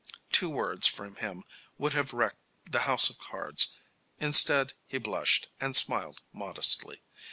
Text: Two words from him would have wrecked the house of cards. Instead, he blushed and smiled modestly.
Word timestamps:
Two 0.31 0.49
words 0.49 0.87
from 0.87 1.17
him 1.17 1.43
would 1.77 1.93
have 1.93 2.11
wrecked 2.11 2.39
the 2.65 2.79
house 2.89 3.11
of 3.11 3.19
cards. 3.19 3.77
Instead, 4.17 4.73
he 4.87 4.97
blushed 4.97 5.49
and 5.59 5.75
smiled 5.75 6.23
modestly. 6.33 7.03